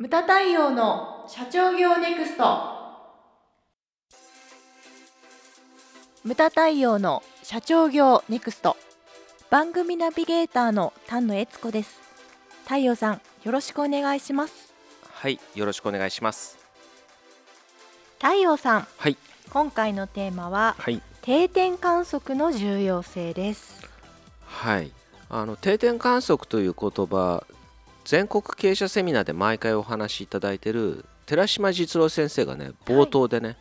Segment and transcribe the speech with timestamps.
[0.00, 2.44] ムタ太陽の社長業ネクスト。
[6.24, 8.78] ムタ太陽の社長業ネクスト。
[9.50, 12.00] 番組ナビゲーターの丹野悦子です。
[12.64, 14.72] 太陽さんよろしくお願いします。
[15.12, 16.56] はい、よろしくお願いします。
[18.18, 19.18] 太陽さんはい、
[19.50, 23.86] 今回のテーマははい、定点観測の重要性です。
[24.46, 24.92] はい。
[25.28, 27.44] あの定点観測という言葉、
[28.10, 33.56] 全国経営者セミナーで毎回お話しいただいている寺島実郎先生がね、冒頭でね、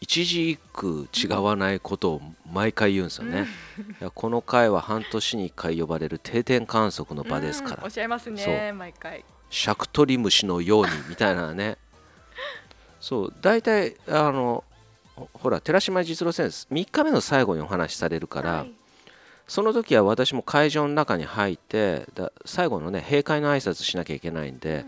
[0.00, 3.46] 一字一句違わないことを毎回言うんですよね。
[4.00, 7.76] いやこの回は半年に1回呼ばれる定点観測の場ですから。
[7.76, 9.26] うんおっ、しゃいますね毎回。
[9.50, 11.76] シャクトリムシのようにみたいなね。
[12.98, 14.64] そう、大体あの
[15.16, 18.72] ほほら寺島実郎先生3日目の最後にお話しされるから、はい
[19.52, 24.86] その時は私も会場の中に入ってだ最後のね閉会の挨拶しなきゃいけないんで、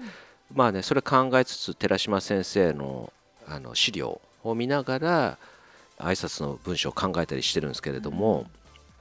[0.55, 3.13] まあねそれ考えつつ寺島先生の
[3.47, 5.39] あの資料を見ながら
[5.99, 8.47] 挨拶の文章を考えたりしてるんですけれども、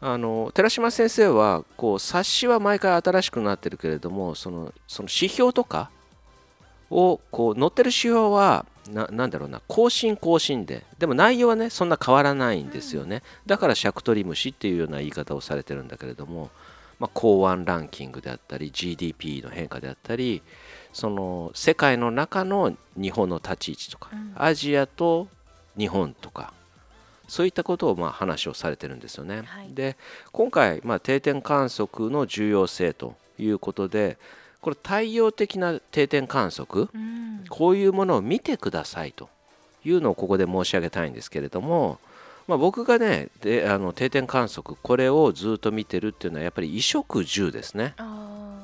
[0.02, 5.92] あの寺島先生はこう冊子は毎回新しくなってるけれどもそのその指標とか
[6.90, 10.84] をこう載ってる指標はななんだろうな更新更新で。
[10.98, 16.50] でも内容はねそんな変わらないんですよね、だからシャクトリムシっていうような言い方をされてるんだけれども、
[17.00, 20.42] まあ、港湾ランキングであったり GDP の変化であったり
[20.94, 24.34] その世界の中の日本の立ち位置とか、うん。
[24.36, 25.28] アジアと
[25.78, 26.54] 日本とか
[27.28, 29.42] そういったことをまあ話をされてるんですよね。
[29.46, 29.74] はい。
[29.74, 29.98] で
[30.32, 34.18] 今回、まあ、定点観測の重要性ということで
[34.64, 37.24] これ太陽的な定点観測うん。
[37.50, 39.30] こういうものを見てくださいと
[39.84, 42.00] いうのをここで申し上げたいんですけれども、
[42.48, 47.94] まあ、僕がねであの定点観測これをずっと見てるっていうのはやっぱり衣食住ですね。
[47.98, 48.64] あ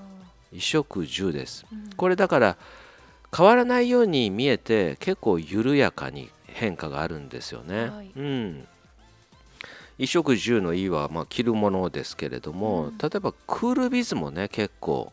[0.52, 1.66] 衣食住です。
[1.72, 1.90] ーうん。
[1.96, 2.58] これだから
[3.36, 8.12] 変わらないように見えて結構緩やかに変化があるんですよね、はい。
[8.16, 8.68] うん。
[9.98, 12.98] 衣食住の「衣」はまあ着るものですけれども、うん。
[12.98, 15.12] 例えばクールビズもね結構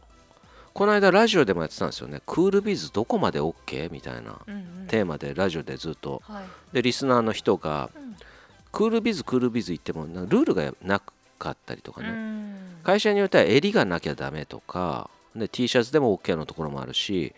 [0.76, 2.20] この間ラジオでもやってたんですよね。
[2.26, 3.90] クールビズどこまで OK?
[3.90, 4.86] みたいなうんうん。
[4.88, 6.20] テーマでラジオでずっと。
[6.26, 6.44] はい。
[6.74, 8.14] でリスナーの人がうん。
[8.72, 11.00] クールビズクールビズ言ってもルールがな
[11.38, 12.56] かったりとかね、うん。
[12.84, 17.34] 会社によっては襟がなきゃダメとかで T シャツでも OK のところもあるし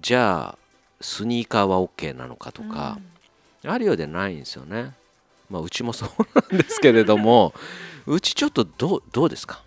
[0.00, 0.58] じゃあ
[1.00, 2.98] スニーカーは OK なのかとか、
[3.64, 4.94] あるようでないんですよね。
[5.48, 6.10] まあうちもそう
[6.52, 7.54] なんですけれども。
[8.06, 9.62] うちちょっとどうどうですか？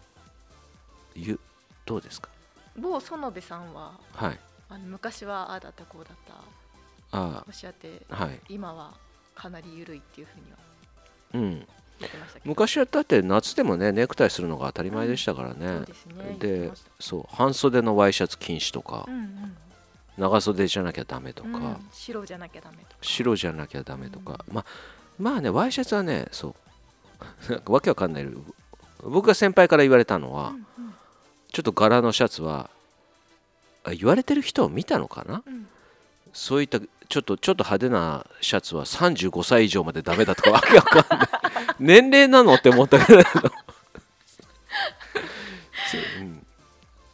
[1.16, 1.40] ゆ
[1.86, 2.28] どうですか？
[2.28, 2.33] うん
[2.78, 4.40] 某園部さんははい。
[4.70, 7.18] あの昔はああだったこうだった。
[7.18, 8.40] あおっしゃってあはい。
[8.50, 8.94] 今は
[9.36, 10.58] かなり緩いっていうふうには
[11.34, 11.68] うん。
[12.44, 19.58] 昔はだって夏でもねネクタイするのが当たり前でしたからね、そうですねでそう半袖のワイシャツ禁止とか、うんうん
[20.16, 22.96] 長袖じゃなきゃダメとか、うん白じゃなきゃダメとか。
[23.02, 24.66] 白じゃなきゃダメとか、まあ
[25.18, 26.56] まあねワイシャツはねそ
[27.68, 28.28] うわけわかんない。
[29.02, 30.66] 僕が先輩から言われたのは、うんうん
[31.54, 32.70] ちょっと柄のシャツは
[33.86, 35.44] あ言われてる人を見たのかな？
[35.46, 35.68] うん。
[36.34, 41.28] そういったちょっとちょっと派手なシャツは35歳以上までダメだとかわけわかんない。
[41.80, 43.30] 年齢なのって思ったけど そ
[45.98, 46.46] ううん。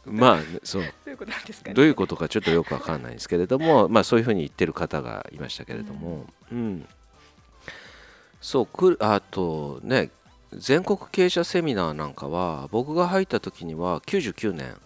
[0.06, 0.82] まあねそう。
[0.82, 1.74] どういうことなんですかね？
[1.74, 6.88] どういうことかちょっとよくわかんないんですけれども、まあ、そういうふうに言ってる方がいましたけれども、うん。
[8.40, 10.10] そうくあとね
[10.54, 14.76] 全国経営者セミナーなんかは僕が入った時には99年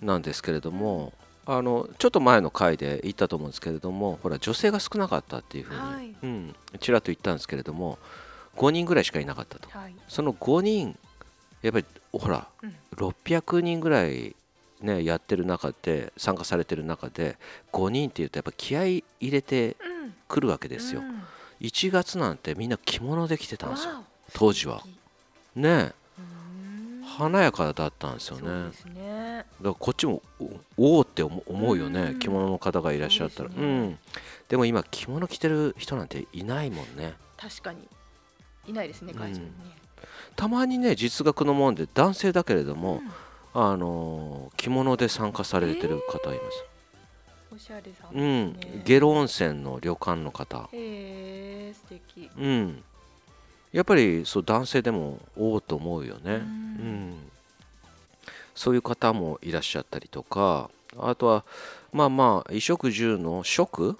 [0.00, 1.12] なんですけれども
[1.50, 6.14] あのちょっと前の回で言ったと思うんですけれどもほら女性が少なかったっていうふうに、はい。
[6.22, 7.98] うん、ちらっと言ったんですけれども
[8.56, 9.68] 5人ぐらいしかいなかったと。
[9.70, 9.94] はい。
[10.08, 10.98] その5人
[11.62, 12.74] やっぱりほらうん。
[12.96, 14.36] 600人ぐらい
[14.82, 17.38] ねやってる中で参加されてる中で
[17.72, 20.14] 5人っていうとやっぱ気合い入れてうん。
[20.28, 21.22] くるわけですよ、うん。
[21.62, 23.94] 1月なんてみんな着物で着てたんですよ。
[23.94, 24.02] わ
[24.32, 24.82] 当時は。
[25.56, 25.94] おねえ。
[26.18, 27.04] うん。
[27.04, 28.70] 華やかだったんですよね。
[28.94, 29.36] ね。
[29.38, 30.22] だからこっちも
[30.76, 32.18] おおーって思思うよね、うん。
[32.18, 33.48] 着物の方がいらっしゃったら。
[33.48, 33.98] うそうん。
[34.48, 37.14] でも今着物着てる人なんていないもんね。
[37.36, 37.88] 確かに。
[38.66, 39.50] いないですね会場にね。
[40.36, 43.00] たまにね実学のもんで男性だけれども、
[43.54, 43.62] うん。
[43.62, 46.64] あのー着物で参加されてる方います、
[47.54, 48.56] おしゃれさんうん。
[48.84, 50.68] 下呂温泉の旅館の方。
[50.72, 52.30] へえ素敵。
[52.36, 52.82] うん
[53.72, 56.40] やっぱりそう男性でもおおと思うよね、ううん。
[57.10, 57.14] ん
[58.54, 60.68] そういう方もいらっしゃったりとか
[60.98, 61.44] あとは
[61.92, 63.96] まあまあ衣食住の食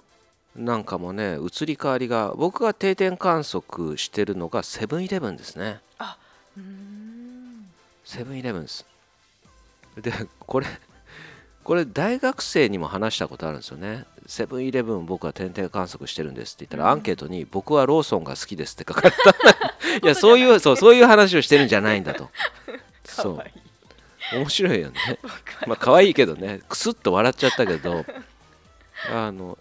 [0.55, 5.79] なんかもね移り変わりが僕が定点観測してるのがセブンイレブンですね。
[6.57, 7.69] うーん。
[8.03, 8.85] セブンイレブンです。
[10.01, 10.67] でこれ
[11.69, 14.05] これ大学生にも話したことあるんですよね。
[14.25, 16.89] セブンイレブン僕は天体観測してるんですって言ったら、うん。
[16.93, 19.99] アンケートに僕はローソンが好きですって書かれた。
[20.03, 22.31] いやそういうそうそういう話をしてるんじゃないんだと。
[23.05, 23.43] そう。
[24.35, 25.19] 面白いよね。
[25.67, 26.61] まあ可愛いけどね。
[26.67, 28.03] クスッと笑っちゃったけど。
[29.13, 29.55] あの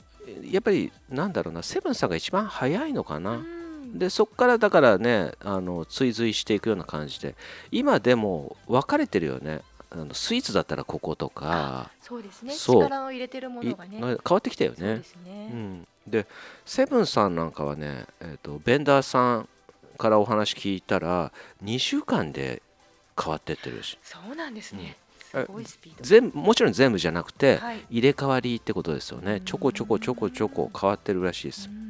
[0.50, 3.98] やっぱりなんだろうなセブンさんが一番早いのかな、うん。
[3.98, 7.34] でそこからだからねあの追随していくような感じで。
[7.70, 9.60] 今でも分かれてるよね
[9.90, 12.52] あのスイーツだったらこことかそうですね。
[12.52, 12.82] そう。
[12.82, 13.98] 力を入れてるもいのがね。
[13.98, 15.50] 変わってきたよそうでね。
[15.52, 16.26] うん、で
[16.66, 19.48] セブンさんなんかはね、えー、とベンダーさん
[19.96, 21.32] からお話聞いたら
[21.64, 22.62] 2週間で
[23.20, 23.98] 変わってってるし。
[24.02, 24.96] そうなんですね、
[25.34, 25.44] うん。
[25.44, 26.04] すごいスピード。
[26.04, 27.80] 全部もちろん全部じゃなくてはい。
[27.90, 29.34] 入れ替わりってことですよね。
[29.34, 29.40] うん。
[29.46, 31.68] ちょこちょこちょこちょこ変わってるらしいです。
[31.68, 31.88] うん。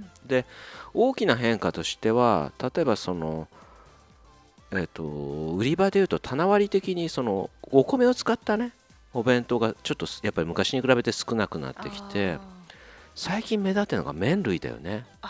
[0.94, 3.48] 大きな変化としては例えばその
[4.72, 8.72] えっ、と売り場でいうと棚割り的にそのお米を使ったね
[9.14, 12.40] お弁当がちょっとやっぱり昔に比べて少なくなってきてあ
[13.14, 15.04] 最近目立ってるのが麺類だよね。
[15.22, 15.28] ー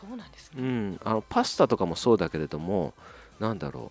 [0.00, 1.00] そうなんですうね、ん。
[1.04, 2.94] あのパスタとかもそうだけれども
[3.40, 3.90] なんだろ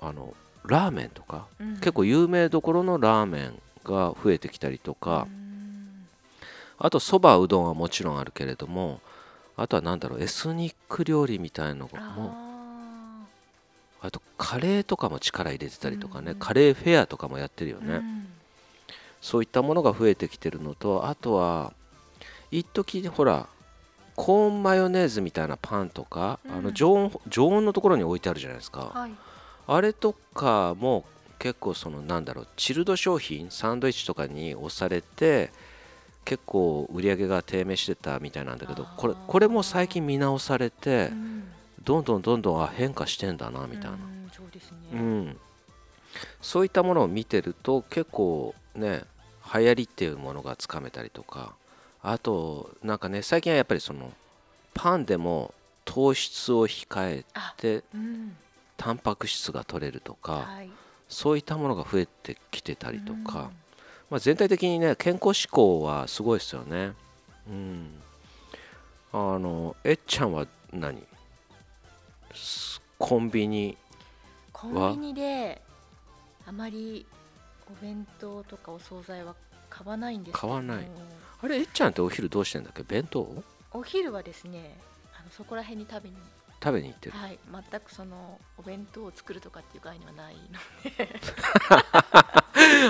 [0.00, 0.34] うあの
[0.66, 1.74] ラーメンとかうん。
[1.76, 6.06] 結構有名どころのラーメンが増えてきたりとかうん。
[6.78, 9.00] あとそばうどんはもちろんあるけれども
[9.56, 12.53] あとはなんだろうエスニック料理みたいのもあ
[14.04, 16.38] あとカレーとかも力入れてたりとかね、うん。
[16.38, 18.26] カレーフェアとかもやってるよね、ーうん。
[19.22, 21.72] そういったものが増えてきてるのとあとは
[22.50, 23.48] 一時ほら
[24.14, 26.52] コーンマヨネーズみたいなパンとか、うん。
[26.52, 29.10] あの常温常温のところに置いてあるじゃないですか、はい。
[29.66, 31.06] あれとかも
[31.38, 35.50] 結構そのなんだろうチルド商品サンドイッチとかに押されて
[36.26, 41.44] 結構売り上げが低迷してたみたいなんだけどこれこれも最近見直されてうん
[41.84, 43.90] どんどんどんどんあ変化してんだなみたいな。
[43.90, 45.36] うんそうですね、うん、
[46.40, 49.02] そういったものを見てると結構ね
[49.54, 51.54] 流行りっていうものがつかめたりとか
[52.02, 54.12] あとなんかね最近はやっぱりその
[54.74, 55.54] パンでも
[55.84, 58.36] 糖質を控えあてうん。
[58.76, 60.70] タンパク質が取れるとかはい。
[61.08, 63.28] そういったものが増えてきてたりとか、うん。
[64.10, 66.92] まあ、全体的にね健康志向はすごいですよね。
[67.48, 67.90] うん。
[69.12, 70.98] あのえっちゃんは何？
[70.98, 71.04] す
[72.98, 73.76] コンビニ
[74.52, 75.60] コンビニで
[76.46, 77.06] あまり
[77.70, 79.34] お弁当とかお惣菜は
[79.70, 80.86] 買わないんですけど買わない。
[81.42, 82.82] あれえっちゃんってお昼どうしてんだっけ？
[82.82, 83.42] 弁当？
[83.72, 84.76] お昼はですね
[85.18, 86.16] あのそこら辺に食べに。
[86.62, 87.16] 食べに行ってる？
[87.18, 87.38] はい。
[87.70, 90.40] 全くそのお弁当を作るとかっていう概念はないの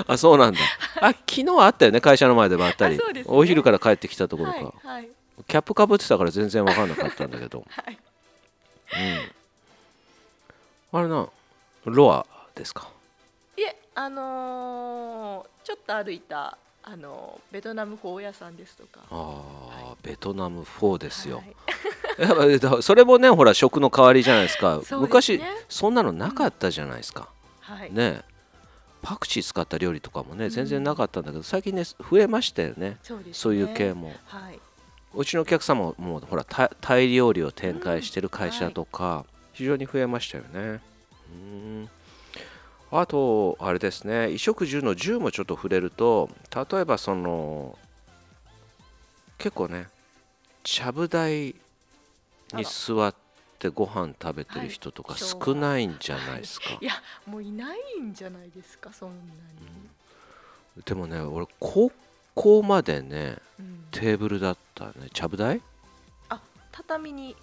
[0.13, 0.59] あそうなんだ。
[1.01, 3.23] あ昨日あったよね会社の前でばったり、ね。
[3.25, 5.09] お昼から帰ってきたところか、はいはい。
[5.47, 7.97] キャップかぶってたから全然分かんなかったんだけど、 はい。
[8.93, 9.34] うん、
[10.97, 11.27] あれな
[11.85, 12.25] ロア
[12.55, 12.87] ですか？
[13.57, 19.01] いえあのーちょっと歩いたあのベトナムフォー屋さんですとか。
[19.09, 22.81] あー、ベトナムフォーですよ、はい。
[22.83, 24.77] それもねほら食の代わりじゃないですか。
[24.89, 24.97] ね。
[24.97, 27.27] 昔そんなのなかったじゃないですか、
[27.61, 27.91] はい。
[27.91, 28.21] ね。
[29.01, 30.51] パクチー使った料理とかもねうん。
[30.51, 32.89] 全然なかったんだけど、最近ね増えましたよね。
[32.91, 32.97] ね。
[33.33, 34.13] そういう系も。
[34.25, 34.59] はい。
[35.13, 39.25] うちのお客様ももうほらタイタイ料理を展開してる会社とか、
[39.55, 40.79] 非常に増えましたよね。
[41.31, 41.89] うん。
[42.91, 44.25] あとあれですね。
[44.25, 46.29] 衣食住の住もちょっと触れると
[46.71, 47.77] 例えばその
[49.37, 49.87] 結構ね
[50.63, 51.55] ちゃぶ台
[52.53, 53.15] に座っ
[53.59, 56.85] てご飯食べてる人とかはい少ないんじゃないですか、い。
[56.85, 56.93] や
[57.25, 61.91] もういないんじゃないですかそんなに、でもね俺高
[62.33, 63.85] 校までねうん。
[63.91, 65.09] テーブルだったね。
[65.13, 65.57] ちゃぶ台？
[65.57, 65.61] い
[66.71, 67.35] 畳にや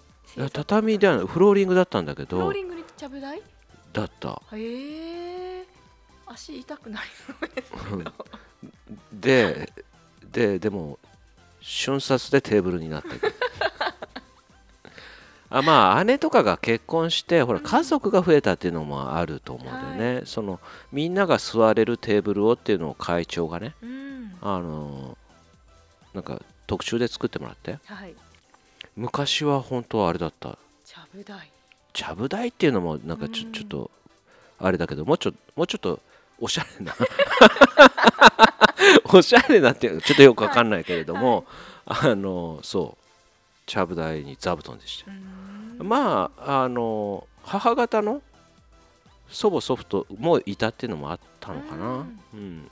[0.51, 2.37] 畳ではないフローリングだったんだけど。
[2.37, 3.41] フローリングにちゃぶ台
[3.91, 4.41] だった。
[4.53, 5.67] へえ
[6.25, 7.71] 足痛くなりそうです
[9.11, 9.73] で
[10.31, 10.97] ででも
[11.61, 13.27] 瞬殺でテーブルになったけど。
[15.49, 17.65] あまあ姉とかが結婚してほらうん。
[17.65, 20.59] 家族が増えたっていうのもあると思うんだよね、その
[20.91, 24.35] みんなが座れるテーブルをっていうのを会長がねうん。
[24.41, 25.15] あの
[26.15, 27.77] なんか特注で作ってもらって。
[27.85, 28.15] はい
[28.95, 30.57] 昔は本当はあれだった。
[30.85, 31.49] ちゃぶ台。
[31.93, 33.53] ちゃぶ台っていうのもなんかちょ,、うん。
[33.53, 33.91] ちょっと
[34.59, 35.99] あれだけどもうちょもうちょっと
[36.39, 36.95] おしゃれな。
[39.13, 41.45] おしゃれなっていうのちょっとよくわかんないけれども、
[41.85, 43.03] あのそう。
[43.65, 45.11] ちゃぶ台に座布団でした。
[45.83, 48.21] まああの母方の
[49.29, 52.19] 祖母祖父ともいたっていうのもあったのかな、うん。
[52.33, 52.71] うん。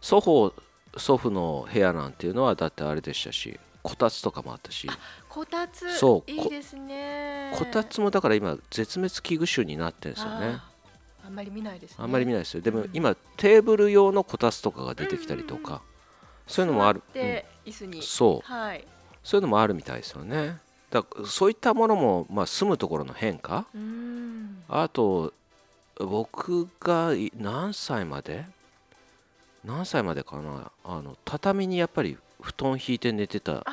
[0.00, 0.54] 祖父
[0.96, 3.58] 祖父の部屋なんていうのはだってあれでしたし
[3.88, 4.86] こたつとかもあったし。
[5.28, 5.96] こたつ。
[5.96, 7.54] そういいですね。
[7.58, 10.58] こたつもだから今絶滅危惧種になってるんですよね。
[11.24, 11.96] あんまり見ないですね。
[12.00, 12.60] あんまり見ないですよ。
[12.60, 12.90] でもうん。
[12.92, 15.80] 今テーブル用のこたつとかが出てきたりとか
[16.46, 17.02] そういうのもある。
[17.06, 18.02] 座って椅子に、うん。
[18.02, 18.52] そう。
[18.52, 18.84] はい。
[19.24, 20.58] そういうのもあるみたいですよね。
[20.90, 23.66] だからそういったものも、まあ、住むところの変化。
[24.68, 25.32] あと
[25.98, 28.44] 僕がい何歳まで？
[29.64, 30.70] 何歳までかな？
[30.84, 33.64] あの畳にやっぱり布団引いて寝てた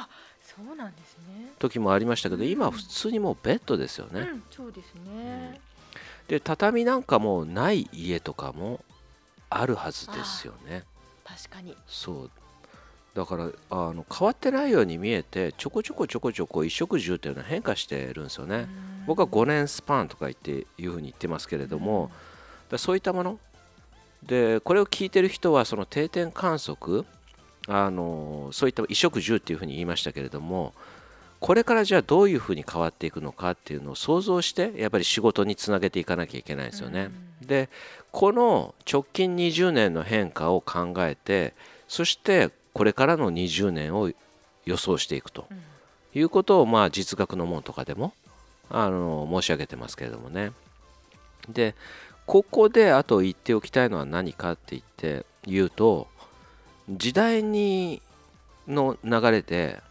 [0.42, 1.52] そうなんですね。
[1.60, 2.50] 時もありましたけどうん。
[2.50, 5.60] 今は普通にもうベッドですよね、うんそうですね、
[6.28, 8.80] で畳なんかもない家とかも
[9.50, 10.84] あるはずですよね。
[11.24, 11.76] 確かに。
[11.88, 12.32] そう。
[13.16, 18.68] だからあの変わってないように見えてちょこちょこちょこちょこ衣食住っていうのは変化してるんですよね、
[19.08, 22.12] 僕は5年スパンとか言っていうふうに言ってますけれども、
[22.70, 23.40] だそういったもの。
[24.22, 27.06] でこれを聞いてる人はその定点観測
[27.68, 30.74] あのそういった衣食住っていうふうに言いましたけれども
[31.40, 37.10] これからじゃあどういうふうに変わっていくのかっていうのを想像してやっぱり仕事につなげていかなきゃいけないんですよね。
[37.42, 37.70] で
[38.12, 41.54] この直近20年の変化を考えて
[41.88, 44.12] そしてこれからの20年を
[44.66, 45.58] 予想していくとうん
[46.16, 48.14] いうことをまあ実学の門とかでも
[48.70, 50.54] あの申し上げてますけれどもね。
[51.50, 51.76] で
[52.26, 56.08] ここであと言っておきたいのは何かって言って言うと
[56.90, 58.02] 時代に
[58.68, 59.82] の流れで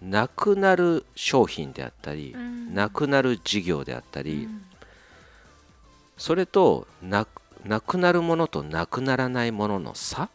[0.00, 2.74] なくなる商品であったり、うん。
[2.74, 4.62] なくなる事業であったり、うん。
[6.16, 7.26] それとな
[7.64, 10.28] なくなるものとなくならないものの差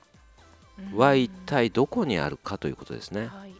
[0.95, 3.27] は一体どこにあるかということですね。
[3.27, 3.53] はい。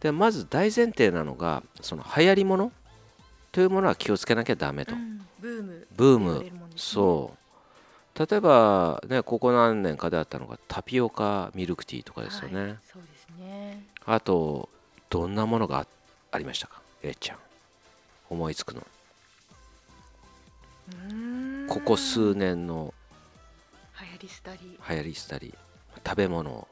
[0.00, 2.72] でまず大前提なのがその流行りもの
[3.52, 4.94] というものは気をつけなきゃダメと。
[4.94, 5.20] うん。
[5.40, 6.38] ブーム。
[6.40, 6.52] ね。
[6.76, 7.41] そう
[8.18, 13.86] 例えばねここ何年かであったのがタピオカミルクティーとかですよね、はいそうですね。
[14.04, 14.68] あと
[15.10, 15.86] どんなものがあ
[16.32, 16.80] ありましたか？
[17.02, 17.38] えっちゃん。
[18.30, 18.82] 思いつくの。
[21.68, 22.94] ここ数年の
[24.00, 24.58] 流行りしたり。
[24.88, 25.54] 流行りしたり。
[26.04, 26.66] 食べ物。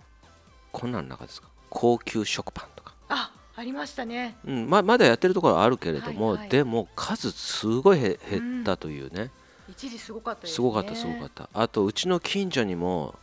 [0.73, 1.49] こんなんの中ですか？
[1.69, 4.35] 高級食パンとか、あありましたね。
[4.47, 6.49] うんままだやってるところはあるけれども、はいはい。
[6.49, 9.31] でも数すごいへ減ったというね、
[9.71, 10.55] 一時すごかったですね。
[10.55, 11.49] すごかったすごかった。
[11.53, 13.15] あとうちの近所にも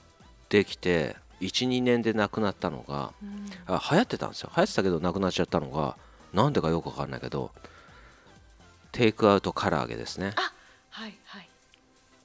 [0.50, 3.46] できて12年で亡くなったのがうん。
[3.68, 4.52] あ流行ってたんですよ。
[4.56, 5.98] 流行ってたけどなくなっちゃったのが
[6.34, 7.52] なんでかよくわかんないけど
[8.92, 10.34] テイクアウト唐揚げですね。
[10.90, 11.50] はいはい。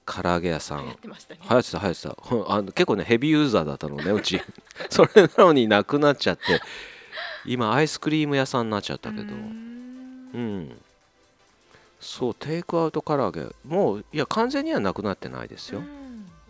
[0.06, 0.84] 唐揚げ屋さん。
[0.84, 1.40] 流行ってましたね。
[1.42, 2.54] 流行ってた流行ってた。
[2.54, 4.40] あの結構ねヘビーユーザーだったのねうち。
[4.88, 6.60] それなのになくなっちゃって
[7.44, 9.34] 今アイスクリーム屋さんになっちゃったけど。
[9.34, 10.80] うん
[12.02, 13.46] そうテイクアウト唐揚げ。
[13.64, 15.82] もういや完全にはなくなってないですよ。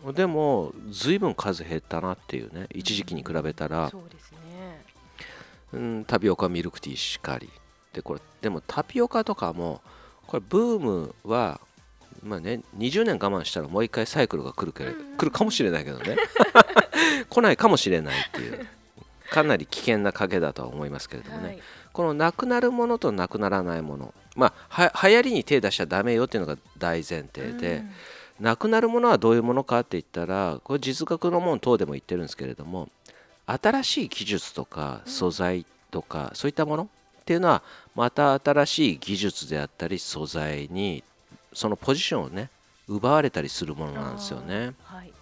[0.05, 0.15] うん。
[0.15, 2.67] でも随分数減ったなっていうね。
[2.75, 4.39] 一時期に比べたら、そうですね。
[5.75, 7.51] うん、タピオカミルクティーしかり。
[7.93, 9.83] でこれでもタピオカとかも
[10.27, 11.61] これブームは
[12.23, 16.17] まあね20年我慢したらもう一回サイクルが来るけれど、うん来るかもしれないけどね。
[17.29, 18.67] 来ないかもしれないっていう。
[19.31, 24.15] かなり危険な賭けだとは思いますけれどもね、はいこのなくなるものとなくならないもの。
[24.35, 24.53] まあ
[24.91, 27.91] は流行りに手出しちゃダメよっていうのが大前提で、うん。
[28.41, 32.89] なくなるものはどういうものかって言ったらこれ実学の門等でも言ってるんですけれども
[33.47, 36.89] 新しい技術とか素材とか、そういったもの
[37.21, 37.63] っていうのは
[37.95, 41.05] また新しい技術であったり素材に
[41.53, 42.49] そのポジションをね
[42.89, 44.73] 奪われたりするものなんですよね。
[44.85, 45.13] はい。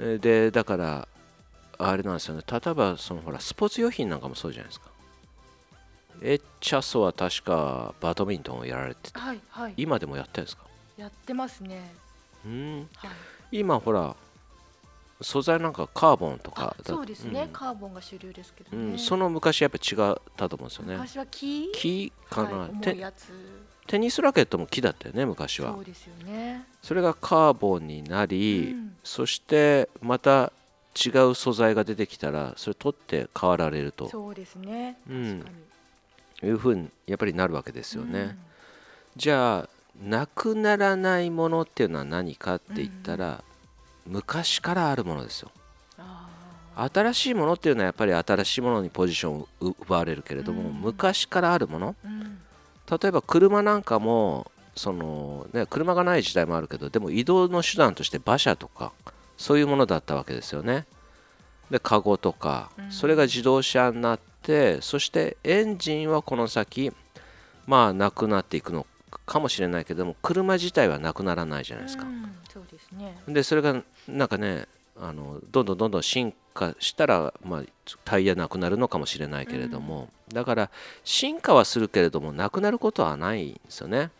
[0.00, 1.08] えーでだから
[1.78, 2.42] あれなんですよね。
[2.50, 4.86] 例えばそのほらスポーツ用品なんかもそうじゃないですか。
[6.22, 9.74] エッチャソは確かバドミントンをやられててはいはい。
[9.76, 10.64] 今でもやってるんですか？
[10.96, 11.94] やってますね。
[12.46, 12.88] うん。
[12.96, 13.10] はい。
[13.52, 14.16] 今ほら
[15.20, 17.48] 素材なんかカーボンとかそうですね、うん。
[17.48, 18.98] カーボンが主流ですけどね、うん。
[18.98, 20.94] その昔やっぱ違ったと思うんですよね。
[20.94, 21.70] 昔は木？
[21.72, 22.12] 木？
[22.30, 22.70] かな、はい、
[23.86, 25.72] テニスラケットも木だったよね昔は。
[25.72, 26.66] そうですよね。
[26.82, 28.96] それがカーボンになり、うん。
[29.04, 30.52] そしてまた
[30.94, 34.08] 違う素材が出てきたらそれ取って変わられると。
[34.08, 34.98] そうですね。
[35.08, 35.38] うん。
[35.40, 35.56] 確かに
[36.44, 38.38] いうふうにやっぱりなるわけですよね、うん。
[39.16, 39.68] じゃあ
[40.02, 43.44] なくならないものっていうのは何かって言ったら、
[44.06, 45.50] 昔からあるものですよ。
[45.96, 46.28] あ
[46.92, 50.80] 新しいものっていうのはやっぱり新しいものにポジションを奪われるけれども、うん。
[50.80, 51.94] 昔からあるもの。
[52.90, 58.92] 例えば車なんかもその、ね、車がない時代もあるけどでも移動の手段として馬車とか
[59.38, 60.84] そういうものだったわけですよね。
[61.70, 62.90] でカゴとかうん。
[62.90, 66.92] それが自動車になってそしてエンジンはこの先
[67.66, 68.86] まあなくなっていくの
[69.26, 72.04] かもしれないけども車自体はなくならないじゃないですか。
[72.04, 73.16] うんそうですね。
[73.26, 74.66] でそれがなんかね
[75.00, 77.62] あのどんどんどんどん進化したら、まあ、
[78.04, 80.70] タイヤなくなるのかもしれないけれども、だから
[81.02, 84.10] 進化はするけれどもなくなることはないんですよね。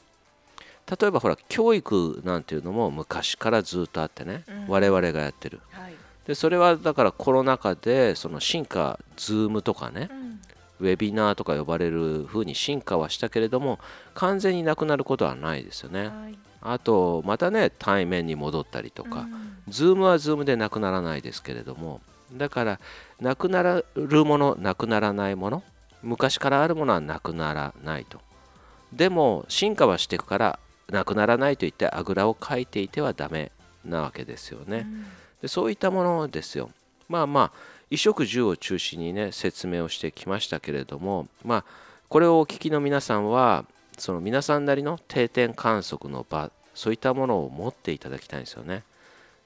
[1.00, 4.68] 例えばほら教育なんていうのも昔からずっとあってね、うん。
[4.68, 5.60] 我々がやってる。
[5.70, 5.94] はい
[6.26, 10.40] でそれはだからコロナ禍でその進化 Zoom とかねうん。
[10.80, 13.78] ウェビナーとか呼ばれる風に進化はしたけれども
[14.14, 16.08] 完全になくなることはないですよね。
[16.08, 16.38] はい。
[16.60, 19.56] あとまたね対面に戻ったりとか、うん。
[19.68, 22.00] Zoom は Zoom でなくならないですけれども
[22.32, 22.80] だから
[23.20, 23.62] なくな
[23.94, 25.62] るものなくならないもの
[26.02, 28.20] 昔からあるものはなくならないと。
[28.92, 30.58] でも進化はしていくから
[30.90, 33.50] なくならないと言ってあぐらをかいていてはダメ
[33.84, 34.86] なわけですよね、
[35.42, 36.70] でそういったものですよ。
[37.08, 37.50] まあまあ
[37.90, 41.64] 衣食住を中心にね説明をしてきましたけれどもまあ
[42.08, 43.64] これをお聞きの皆さんは
[43.98, 48.82] その皆さんなりの定点観測の場そういったものを持っていただきたいんですよね。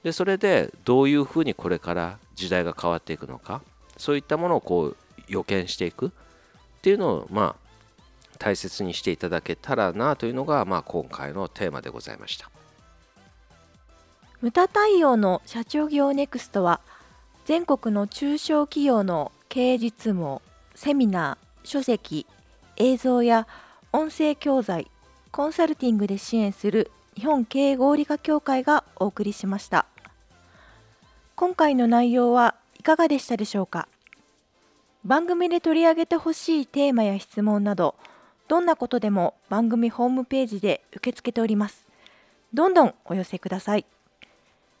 [0.03, 3.61] でそれでどういうふうにこれから時代が変わっていくのか
[3.97, 6.11] そういったものをこう予見していくっ
[6.81, 7.69] ていうのをまあ
[8.37, 12.49] 大切にしていただけたらなというのがまあ今回のテーマでございました。
[14.41, 16.79] 無駄対応の社長業ネクストは
[17.45, 20.41] 全国の中小企業の経営実務
[20.75, 22.25] セミナー書籍
[22.77, 23.47] 映像や
[23.91, 24.89] 音声教材
[25.31, 29.85] コンサルティングで支援する日本経営合理化協会がお送りしました。
[31.35, 33.89] 今回の内容はいかがでしたでしょうか？
[35.03, 37.95] 番組で取り上げてほしいテーマや質問など
[38.47, 41.85] どんなことでも番組ホームページで受け付けております。
[42.53, 43.85] どんどんお寄せください。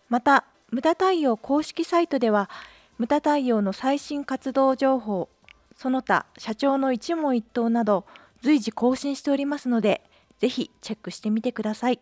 [0.09, 2.49] また無駄太陽公式サイトでは
[2.97, 5.29] 無駄太陽の最新活動情報
[5.75, 8.05] その他社長の一問一答など
[8.41, 10.01] 随時更新しておりますので
[10.39, 11.99] ぜひチェックしてみてください。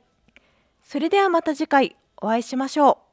[0.84, 3.07] それではまた次回お会いしましょう。